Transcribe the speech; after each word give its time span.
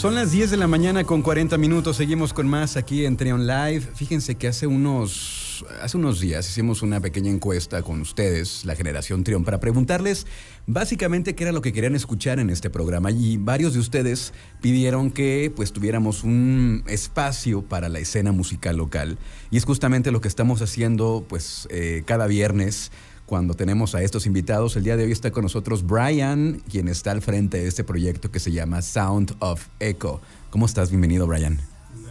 Son 0.00 0.14
las 0.14 0.32
10 0.32 0.50
de 0.50 0.56
la 0.56 0.66
mañana 0.66 1.04
con 1.04 1.20
40 1.20 1.58
minutos. 1.58 1.98
Seguimos 1.98 2.32
con 2.32 2.48
más 2.48 2.78
aquí 2.78 3.04
en 3.04 3.18
Trion 3.18 3.46
Live. 3.46 3.82
Fíjense 3.94 4.34
que 4.36 4.48
hace 4.48 4.66
unos, 4.66 5.66
hace 5.82 5.98
unos 5.98 6.20
días 6.20 6.48
hicimos 6.48 6.80
una 6.80 7.00
pequeña 7.00 7.30
encuesta 7.30 7.82
con 7.82 8.00
ustedes, 8.00 8.64
la 8.64 8.74
generación 8.74 9.24
Trion, 9.24 9.44
para 9.44 9.60
preguntarles 9.60 10.26
básicamente 10.66 11.34
qué 11.34 11.44
era 11.44 11.52
lo 11.52 11.60
que 11.60 11.74
querían 11.74 11.94
escuchar 11.94 12.38
en 12.40 12.48
este 12.48 12.70
programa. 12.70 13.10
Y 13.10 13.36
varios 13.36 13.74
de 13.74 13.80
ustedes 13.80 14.32
pidieron 14.62 15.10
que 15.10 15.52
pues 15.54 15.70
tuviéramos 15.70 16.24
un 16.24 16.82
espacio 16.86 17.60
para 17.60 17.90
la 17.90 17.98
escena 17.98 18.32
musical 18.32 18.78
local. 18.78 19.18
Y 19.50 19.58
es 19.58 19.66
justamente 19.66 20.12
lo 20.12 20.22
que 20.22 20.28
estamos 20.28 20.62
haciendo 20.62 21.26
pues 21.28 21.68
eh, 21.70 22.04
cada 22.06 22.26
viernes 22.26 22.90
cuando 23.30 23.54
tenemos 23.54 23.94
a 23.94 24.02
estos 24.02 24.26
invitados. 24.26 24.74
El 24.74 24.82
día 24.82 24.96
de 24.96 25.04
hoy 25.04 25.12
está 25.12 25.30
con 25.30 25.44
nosotros 25.44 25.86
Brian, 25.86 26.60
quien 26.68 26.88
está 26.88 27.12
al 27.12 27.22
frente 27.22 27.58
de 27.58 27.68
este 27.68 27.84
proyecto 27.84 28.32
que 28.32 28.40
se 28.40 28.50
llama 28.50 28.82
Sound 28.82 29.36
of 29.38 29.68
Echo. 29.78 30.20
¿Cómo 30.50 30.66
estás? 30.66 30.90
Bienvenido, 30.90 31.28
Brian. 31.28 31.60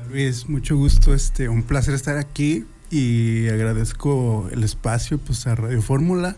Luis, 0.10 0.48
mucho 0.48 0.78
gusto, 0.78 1.14
este, 1.14 1.50
un 1.50 1.64
placer 1.64 1.94
estar 1.94 2.18
aquí 2.18 2.64
y 2.90 3.50
agradezco 3.50 4.48
el 4.54 4.64
espacio 4.64 5.18
pues, 5.18 5.46
a 5.46 5.56
Radio 5.56 5.82
Fórmula 5.82 6.38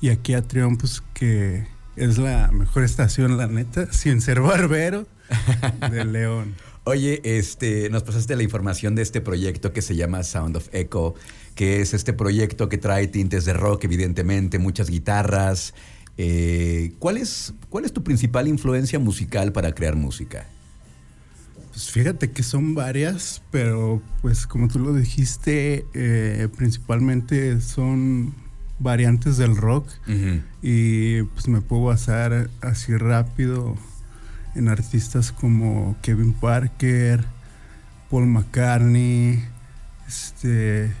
y 0.00 0.10
aquí 0.10 0.34
a 0.34 0.42
Trión, 0.42 0.76
pues 0.76 1.02
que 1.12 1.66
es 1.96 2.16
la 2.16 2.52
mejor 2.52 2.84
estación, 2.84 3.36
la 3.36 3.48
neta, 3.48 3.86
sin 3.92 4.20
ser 4.20 4.42
barbero 4.42 5.08
de 5.90 6.04
León. 6.04 6.54
Oye, 6.84 7.20
este, 7.24 7.90
nos 7.90 8.04
pasaste 8.04 8.36
la 8.36 8.44
información 8.44 8.94
de 8.94 9.02
este 9.02 9.20
proyecto 9.20 9.72
que 9.72 9.82
se 9.82 9.96
llama 9.96 10.22
Sound 10.22 10.56
of 10.56 10.68
Echo, 10.72 11.16
que 11.54 11.80
es 11.80 11.94
este 11.94 12.12
proyecto 12.12 12.68
que 12.68 12.78
trae 12.78 13.06
tintes 13.06 13.44
de 13.44 13.52
rock, 13.52 13.84
evidentemente, 13.84 14.58
muchas 14.58 14.90
guitarras. 14.90 15.74
Eh, 16.16 16.92
¿cuál, 16.98 17.16
es, 17.16 17.54
¿Cuál 17.68 17.84
es 17.84 17.92
tu 17.92 18.02
principal 18.02 18.48
influencia 18.48 18.98
musical 18.98 19.52
para 19.52 19.74
crear 19.74 19.96
música? 19.96 20.46
Pues 21.70 21.90
fíjate 21.90 22.30
que 22.30 22.42
son 22.42 22.74
varias, 22.74 23.42
pero 23.50 24.02
pues 24.22 24.46
como 24.46 24.68
tú 24.68 24.80
lo 24.80 24.92
dijiste, 24.92 25.86
eh, 25.94 26.48
principalmente 26.56 27.60
son 27.60 28.34
variantes 28.80 29.36
del 29.36 29.56
rock 29.56 29.88
y 30.62 31.22
pues 31.22 31.48
me 31.48 31.60
puedo 31.60 31.84
basar 31.84 32.50
así 32.60 32.96
rápido 32.96 33.76
en 34.54 34.68
artistas 34.68 35.32
como 35.32 35.96
Kevin 36.02 36.32
Parker, 36.32 37.24
Paul 38.10 38.26
McCartney, 38.26 39.44
este, 40.08 40.92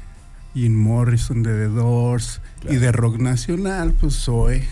Jim 0.54 0.74
Morrison 0.74 1.42
de 1.42 1.54
The 1.54 1.68
Doors 1.68 2.40
y 2.68 2.76
de 2.76 2.92
rock 2.92 3.18
nacional, 3.18 3.92
pues 3.92 4.14
soy. 4.14 4.64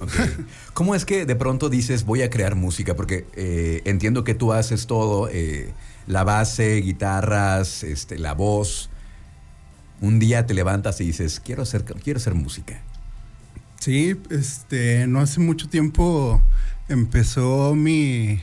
¿Cómo 0.74 0.94
es 0.94 1.04
que 1.04 1.26
de 1.26 1.36
pronto 1.36 1.68
dices 1.68 2.04
voy 2.04 2.22
a 2.22 2.30
crear 2.30 2.54
música? 2.54 2.94
Porque 2.94 3.26
eh, 3.34 3.82
entiendo 3.84 4.24
que 4.24 4.34
tú 4.34 4.52
haces 4.52 4.86
todo, 4.86 5.28
eh, 5.30 5.72
la 6.06 6.24
base, 6.24 6.76
guitarras, 6.76 7.84
este, 7.84 8.18
la 8.18 8.34
voz. 8.34 8.90
Un 10.00 10.18
día 10.18 10.46
te 10.46 10.54
levantas 10.54 11.00
y 11.00 11.06
dices 11.06 11.40
quiero 11.40 11.62
hacer, 11.62 11.84
quiero 11.84 12.18
hacer 12.18 12.34
música. 12.34 12.80
Sí, 13.78 14.16
este, 14.30 15.06
no 15.06 15.20
hace 15.20 15.40
mucho 15.40 15.68
tiempo 15.68 16.42
empezó 16.88 17.74
mi, 17.74 18.42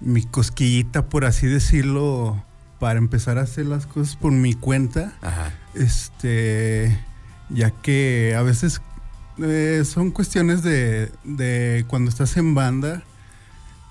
mi 0.00 0.22
cosquillita, 0.24 1.08
por 1.08 1.24
así 1.24 1.46
decirlo, 1.46 2.42
para 2.78 2.98
empezar 2.98 3.38
a 3.38 3.42
hacer 3.42 3.66
las 3.66 3.86
cosas 3.86 4.16
por 4.16 4.32
mi 4.32 4.54
cuenta. 4.54 5.12
Este, 5.74 6.98
ya 7.50 7.70
que 7.70 8.34
a 8.36 8.42
veces 8.42 8.80
eh, 9.42 9.82
son 9.84 10.10
cuestiones 10.10 10.62
de, 10.62 11.10
de, 11.24 11.84
cuando 11.88 12.10
estás 12.10 12.36
en 12.36 12.54
banda, 12.54 13.02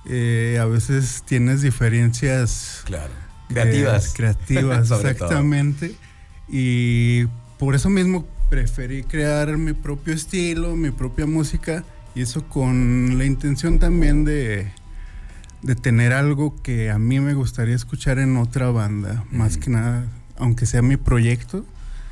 eh, 0.06 0.58
a 0.62 0.66
veces 0.66 1.24
tienes 1.26 1.62
diferencias. 1.62 2.82
Claro. 2.86 3.14
Creativas. 3.50 4.14
creativas, 4.14 4.92
exactamente. 4.92 5.96
Y 6.50 7.26
por 7.58 7.76
eso 7.76 7.90
mismo 7.90 8.26
preferí 8.50 9.04
crear 9.04 9.58
mi 9.58 9.74
propio 9.74 10.14
estilo, 10.14 10.76
mi 10.76 10.92
propia 10.92 11.26
música 11.26 11.84
y 12.16 12.22
eso 12.22 12.48
con 12.48 13.18
la 13.18 13.26
intención 13.26 13.80
también 13.80 14.26
de, 14.26 14.72
de 15.62 15.76
tener 15.76 16.14
algo 16.14 16.56
que 16.62 16.92
a 16.92 17.00
mí 17.00 17.20
me 17.20 17.34
gustaría 17.34 17.76
escuchar 17.76 18.20
en 18.20 18.38
otra 18.38 18.72
banda, 18.72 19.26
más 19.32 19.58
que 19.58 19.70
nada, 19.70 20.06
aunque 20.38 20.66
sea 20.66 20.82
mi 20.82 20.98
proyecto, 20.98 21.66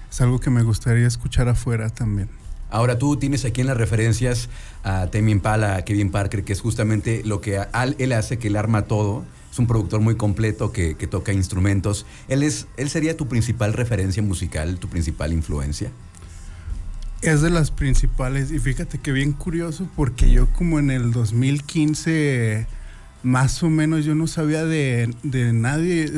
es 0.09 0.21
algo 0.21 0.39
que 0.39 0.49
me 0.49 0.63
gustaría 0.63 1.07
escuchar 1.07 1.47
afuera 1.47 1.89
también. 1.89 2.29
Ahora 2.69 2.97
tú 2.97 3.15
tienes 3.17 3.45
aquí 3.45 3.61
en 3.61 3.67
las 3.67 3.77
referencias 3.77 4.49
a 4.83 5.07
Temi 5.07 5.31
Impala, 5.31 5.77
a 5.77 5.81
Kevin 5.83 6.09
Parker, 6.09 6.43
que 6.43 6.53
es 6.53 6.61
justamente 6.61 7.21
lo 7.23 7.39
que 7.39 7.61
él 7.97 8.11
hace, 8.11 8.37
que 8.37 8.47
él 8.47 8.55
arma 8.55 8.83
todo. 8.83 9.23
Es 9.51 9.59
un 9.59 9.67
productor 9.67 10.01
muy 10.01 10.15
completo 10.15 10.73
que, 10.73 10.95
que, 10.95 11.07
toca 11.07 11.31
instrumentos. 11.31 12.05
¿Él, 12.27 12.43
es, 12.43 12.67
¿Él 12.75 12.89
sería 12.89 13.15
tu 13.15 13.27
principal 13.27 13.71
referencia 13.71 14.21
musical, 14.21 14.79
tu 14.79 14.89
principal 14.89 15.31
influencia? 15.31 15.91
Es 17.21 17.41
de 17.41 17.49
las 17.49 17.71
principales 17.71 18.51
y 18.51 18.59
fíjate 18.59 18.97
que 18.97 19.11
bien 19.11 19.31
curioso 19.31 19.87
porque 19.95 20.29
yo 20.29 20.47
como 20.51 20.79
en 20.79 20.91
el 20.91 21.11
2015 21.11 22.67
más 23.25 23.63
o 23.63 23.69
menos 23.71 24.05
yo 24.05 24.13
no 24.13 24.27
sabía 24.27 24.65
de, 24.65 25.11
nadie 25.51 26.11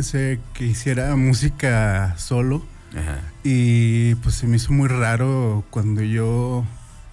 que 0.53 0.66
hiciera 0.66 1.16
música 1.16 2.13
solo. 2.18 2.63
Y 3.44 4.16
pues 4.16 4.35
se 4.35 4.47
me 4.47 4.57
hizo 4.57 4.73
muy 4.73 4.88
raro 4.88 5.63
cuando 5.69 6.01
yo 6.01 6.66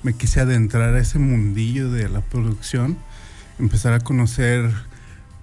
me 0.02 0.14
quise 0.14 0.40
adentrar 0.40 0.94
a 0.94 0.98
ese 0.98 1.18
mundillo 1.18 1.90
de 1.90 2.08
la 2.08 2.22
producción, 2.22 2.96
empezar 3.58 3.92
a 3.92 4.00
conocer 4.00 4.72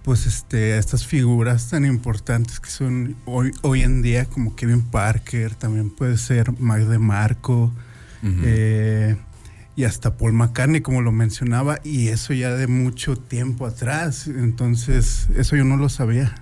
pues 0.04 0.26
este, 0.26 0.78
estas 0.78 1.06
figuras 1.06 1.70
tan 1.70 1.86
importantes 1.86 2.60
que 2.60 2.70
son 2.70 3.16
hoy, 3.26 3.52
hoy 3.62 3.84
en 3.84 4.02
día 4.02 4.26
como 4.26 4.56
Kevin 4.56 4.82
Parker, 4.82 5.56
también 5.56 5.92
puede 5.92 6.18
ser 6.18 6.60
Mag 6.60 6.88
de 6.88 6.98
Marco, 6.98 7.72
eh, 8.24 9.16
y 9.82 9.84
hasta 9.84 10.16
Paul 10.16 10.34
McCartney, 10.34 10.82
como 10.82 11.02
lo 11.02 11.12
mencionaba, 11.12 11.80
y 11.84 12.10
eso 12.10 12.34
ya 12.34 12.52
de 12.52 12.68
mucho 12.68 13.16
tiempo 13.16 13.66
atrás. 13.66 14.28
Entonces, 14.28 15.28
eso 15.36 15.56
yo 15.56 15.64
no 15.64 15.76
lo 15.76 15.90
sabía. 15.90 16.36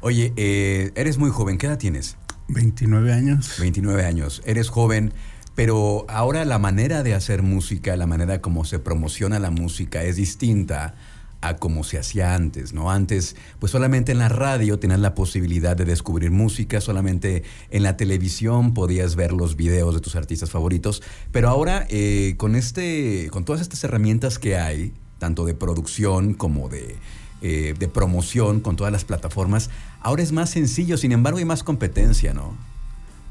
Oye, 0.00 0.32
eh, 0.36 0.92
eres 0.94 1.18
muy 1.18 1.28
joven, 1.28 1.58
¿qué 1.58 1.66
edad 1.66 1.76
tienes? 1.76 2.16
29 2.48 3.12
años. 3.12 3.56
29 3.60 4.06
años, 4.06 4.40
eres 4.46 4.70
joven, 4.70 5.12
pero 5.54 6.06
ahora 6.08 6.46
la 6.46 6.58
manera 6.58 7.02
de 7.02 7.12
hacer 7.12 7.42
música, 7.42 7.94
la 7.94 8.06
manera 8.06 8.40
como 8.40 8.64
se 8.64 8.78
promociona 8.78 9.38
la 9.38 9.50
música 9.50 10.02
es 10.02 10.16
distinta 10.16 10.94
a 11.40 11.56
como 11.56 11.84
se 11.84 11.98
hacía 11.98 12.34
antes, 12.34 12.72
¿no? 12.72 12.90
Antes, 12.90 13.36
pues 13.58 13.70
solamente 13.72 14.12
en 14.12 14.18
la 14.18 14.28
radio 14.28 14.78
tenías 14.78 14.98
la 14.98 15.14
posibilidad 15.14 15.76
de 15.76 15.84
descubrir 15.84 16.30
música, 16.30 16.80
solamente 16.80 17.44
en 17.70 17.84
la 17.84 17.96
televisión 17.96 18.74
podías 18.74 19.14
ver 19.14 19.32
los 19.32 19.56
videos 19.56 19.94
de 19.94 20.00
tus 20.00 20.16
artistas 20.16 20.50
favoritos, 20.50 21.02
pero 21.30 21.48
ahora 21.48 21.86
eh, 21.90 22.34
con, 22.38 22.56
este, 22.56 23.28
con 23.30 23.44
todas 23.44 23.60
estas 23.60 23.84
herramientas 23.84 24.38
que 24.38 24.56
hay, 24.56 24.92
tanto 25.18 25.44
de 25.44 25.54
producción 25.54 26.34
como 26.34 26.68
de, 26.68 26.96
eh, 27.40 27.74
de 27.78 27.88
promoción, 27.88 28.60
con 28.60 28.76
todas 28.76 28.92
las 28.92 29.04
plataformas, 29.04 29.70
ahora 30.00 30.22
es 30.22 30.32
más 30.32 30.50
sencillo, 30.50 30.96
sin 30.96 31.12
embargo 31.12 31.38
hay 31.38 31.44
más 31.44 31.62
competencia, 31.62 32.34
¿no? 32.34 32.56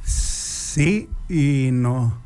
Sí 0.04 1.10
y 1.28 1.72
no, 1.74 2.18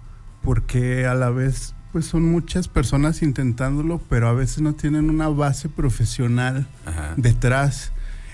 porque 0.44 1.08
a 1.08 1.16
la 1.16 1.30
vez 1.32 1.74
pues 1.92 2.06
son 2.06 2.24
muchas 2.24 2.68
personas 2.68 3.22
intentándolo, 3.22 4.02
pero 4.10 4.28
a 4.28 4.34
veces 4.34 4.62
no 4.62 4.74
tienen 4.74 5.10
una 5.10 5.28
base 5.28 5.70
profesional 5.70 6.68
detrás. 7.18 7.92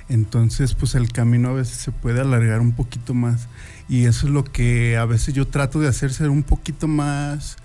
Entonces, 0.09 0.73
pues 0.73 0.95
el 0.95 1.11
camino 1.11 1.49
a 1.49 1.53
veces 1.53 1.77
se 1.77 1.91
puede 1.91 2.21
alargar 2.21 2.61
un 2.61 2.71
poquito 2.73 3.13
más. 3.13 3.47
Y 3.89 4.05
eso 4.05 4.27
es 4.27 4.33
lo 4.33 4.43
que 4.43 4.97
a 4.97 5.05
veces 5.05 5.33
yo 5.33 5.47
trato 5.47 5.79
de 5.79 5.87
hacer, 5.87 6.13
ser 6.13 6.29
un 6.29 6.43
poquito 6.43 6.87
más, 6.87 7.57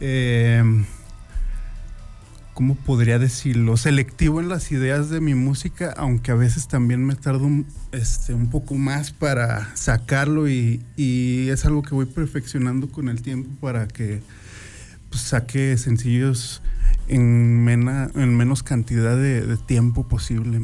eh, 0.00 0.62
¿cómo 2.54 2.74
podría 2.74 3.18
decirlo? 3.18 3.76
Selectivo 3.76 4.40
en 4.40 4.48
las 4.48 4.70
ideas 4.70 5.10
de 5.10 5.20
mi 5.20 5.34
música, 5.34 5.94
aunque 5.96 6.30
a 6.30 6.34
veces 6.34 6.68
también 6.68 7.04
me 7.04 7.16
tardo 7.16 7.44
un, 7.44 7.66
este, 7.92 8.34
un 8.34 8.50
poco 8.50 8.74
más 8.74 9.12
para 9.12 9.74
sacarlo 9.74 10.48
y, 10.48 10.84
y 10.96 11.48
es 11.48 11.64
algo 11.64 11.82
que 11.82 11.94
voy 11.94 12.06
perfeccionando 12.06 12.88
con 12.90 13.08
el 13.08 13.22
tiempo 13.22 13.50
para 13.60 13.88
que 13.88 14.22
pues, 15.10 15.22
saque 15.22 15.76
sencillos 15.76 16.62
en, 17.08 17.68
en 17.68 18.36
menos 18.36 18.62
cantidad 18.62 19.16
de, 19.16 19.56
tiempo 19.58 20.08
posible. 20.08 20.60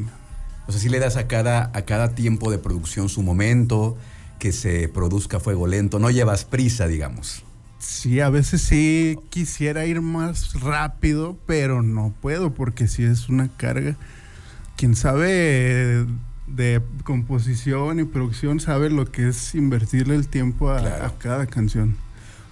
O 0.66 0.72
sea, 0.72 0.80
si 0.80 0.88
le 0.88 0.98
das 0.98 1.16
a 1.16 1.26
cada, 1.26 1.70
a 1.74 1.82
cada 1.82 2.14
tiempo 2.14 2.50
de 2.50 2.58
producción 2.58 3.08
su 3.08 3.22
momento, 3.22 3.96
que 4.38 4.52
se 4.52 4.88
produzca 4.88 5.40
fuego 5.40 5.66
lento, 5.66 5.98
no 5.98 6.10
llevas 6.10 6.44
prisa, 6.44 6.86
digamos. 6.86 7.44
Sí, 7.78 8.20
a 8.20 8.30
veces 8.30 8.62
sí 8.62 9.16
quisiera 9.30 9.84
ir 9.86 10.00
más 10.00 10.54
rápido, 10.60 11.36
pero 11.46 11.82
no 11.82 12.14
puedo 12.20 12.54
porque 12.54 12.88
si 12.88 13.04
es 13.04 13.28
una 13.28 13.48
carga. 13.48 13.96
Quien 14.76 14.94
sabe 14.94 16.06
de 16.46 16.82
composición 17.04 17.98
y 18.00 18.04
producción 18.04 18.60
sabe 18.60 18.90
lo 18.90 19.10
que 19.10 19.28
es 19.28 19.54
invertirle 19.54 20.14
el 20.14 20.28
tiempo 20.28 20.70
a 20.70 21.12
cada 21.18 21.46
canción. 21.46 21.96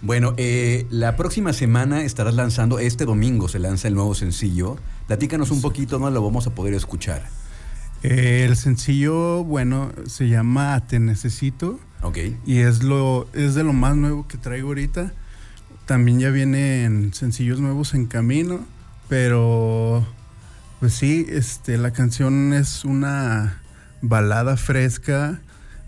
Bueno, 0.04 0.34
eh, 0.36 0.86
la 0.90 1.16
próxima 1.16 1.54
semana 1.54 2.02
estarás 2.02 2.34
lanzando, 2.34 2.78
este 2.78 3.06
domingo 3.06 3.48
se 3.48 3.58
lanza 3.58 3.88
el 3.88 3.94
nuevo 3.94 4.14
sencillo. 4.14 4.76
Platícanos 5.06 5.50
un 5.50 5.62
poquito, 5.62 5.98
¿no? 5.98 6.10
Lo 6.10 6.22
vamos 6.22 6.46
a 6.46 6.54
poder 6.54 6.74
escuchar. 6.74 7.22
Eh, 8.02 8.44
el 8.46 8.54
sencillo, 8.54 9.44
bueno, 9.44 9.92
se 10.06 10.28
llama 10.28 10.86
Te 10.86 11.00
Necesito. 11.00 11.80
Ok. 12.02 12.18
Y 12.44 12.58
es, 12.58 12.82
lo, 12.82 13.28
es 13.32 13.54
de 13.54 13.64
lo 13.64 13.72
más 13.72 13.96
nuevo 13.96 14.28
que 14.28 14.36
traigo 14.36 14.68
ahorita. 14.68 15.14
También 15.86 16.20
ya 16.20 16.28
vienen 16.28 17.14
sencillos 17.14 17.60
nuevos 17.60 17.94
en 17.94 18.04
camino, 18.04 18.60
pero 19.08 20.06
pues 20.80 20.92
sí, 20.92 21.24
este, 21.30 21.78
la 21.78 21.94
canción 21.94 22.52
es 22.52 22.84
una 22.84 23.62
balada 24.02 24.58
fresca, 24.58 25.40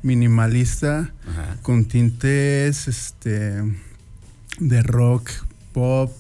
minimalista, 0.03 1.11
Ajá. 1.29 1.59
con 1.61 1.85
tintes 1.85 2.89
este, 2.89 3.63
de 4.59 4.83
rock, 4.83 5.29
pop, 5.73 6.11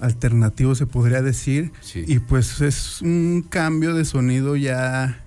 alternativo 0.00 0.74
se 0.74 0.86
podría 0.86 1.22
decir. 1.22 1.72
Sí. 1.80 2.04
Y 2.06 2.18
pues 2.18 2.60
es 2.60 3.00
un 3.02 3.44
cambio 3.48 3.94
de 3.94 4.04
sonido 4.04 4.56
ya, 4.56 5.20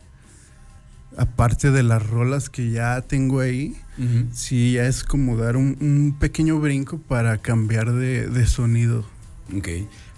aparte 1.18 1.72
de 1.72 1.84
las 1.84 2.06
rolas 2.08 2.50
que 2.50 2.70
ya 2.72 3.02
tengo 3.02 3.40
ahí, 3.40 3.76
sí, 4.34 4.74
ya 4.74 4.86
es 4.86 5.04
como 5.04 5.38
dar 5.38 5.58
un, 5.58 5.76
un 5.82 6.16
pequeño 6.20 6.60
brinco 6.60 7.00
para 7.00 7.40
cambiar 7.40 7.92
de, 7.94 8.28
de 8.28 8.46
sonido. 8.46 9.04
Ok. 9.58 9.68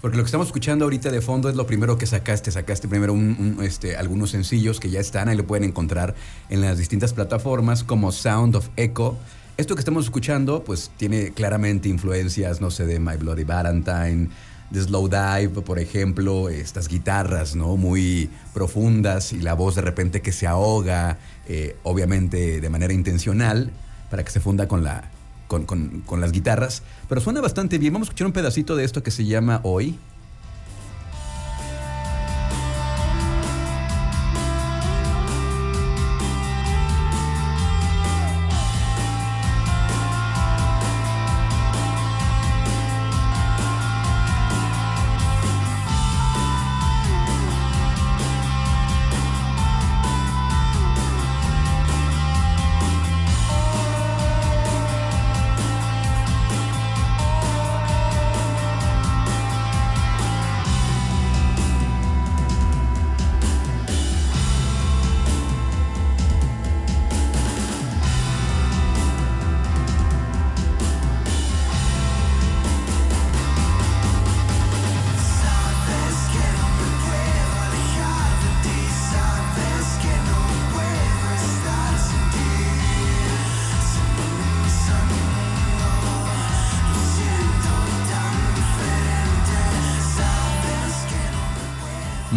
Porque 0.02 0.16
lo 0.16 0.22
que 0.24 0.26
estamos 0.28 0.48
escuchando 0.48 0.84
ahorita 0.84 1.10
de 1.10 1.20
fondo 1.20 1.48
es 1.48 1.56
lo 1.56 1.66
primero 1.66 1.96
que 1.96 2.04
sacaste. 2.06 2.50
Sacaste 2.50 2.88
primero 2.88 3.12
un- 3.12 3.56
un, 3.58 3.64
este, 3.64 3.96
algunos 3.96 4.30
sencillos 4.30 4.80
que 4.80 4.90
ya 4.90 4.98
están, 5.00 5.28
ahí 5.28 5.36
lo 5.36 5.46
pueden 5.46 5.64
encontrar 5.64 6.14
en 6.48 6.60
las 6.62 6.78
distintas 6.78 7.12
plataformas 7.14 7.84
como 7.84 8.10
Sound 8.12 8.56
of 8.56 8.68
Echo. 8.76 9.16
Esto 9.60 9.74
que 9.74 9.80
estamos 9.80 10.04
escuchando, 10.06 10.64
pues 10.64 10.90
tiene 10.96 11.32
claramente 11.32 11.90
influencias, 11.90 12.62
no 12.62 12.70
sé, 12.70 12.86
de 12.86 12.98
My 12.98 13.18
Bloody 13.18 13.44
Valentine, 13.44 14.30
de 14.70 14.80
Slow 14.82 15.06
Dive, 15.08 15.60
por 15.60 15.78
ejemplo, 15.78 16.48
estas 16.48 16.88
guitarras, 16.88 17.54
¿no? 17.56 17.76
Muy 17.76 18.30
profundas 18.54 19.34
y 19.34 19.40
la 19.40 19.52
voz 19.52 19.74
de 19.74 19.82
repente 19.82 20.22
que 20.22 20.32
se 20.32 20.46
ahoga, 20.46 21.18
eh, 21.46 21.76
obviamente 21.82 22.62
de 22.62 22.70
manera 22.70 22.94
intencional, 22.94 23.70
para 24.08 24.24
que 24.24 24.30
se 24.30 24.40
funda 24.40 24.66
con 24.66 24.82
la, 24.82 25.10
con, 25.46 25.66
con- 25.66 26.00
con 26.06 26.22
las 26.22 26.32
guitarras, 26.32 26.82
pero 27.06 27.20
suena 27.20 27.42
bastante 27.42 27.76
bien. 27.76 27.92
Vamos 27.92 28.08
a 28.08 28.12
escuchar 28.12 28.28
un 28.28 28.32
pedacito 28.32 28.76
de 28.76 28.84
esto 28.84 29.02
que 29.02 29.10
se 29.10 29.26
llama 29.26 29.60
Hoy. 29.62 29.98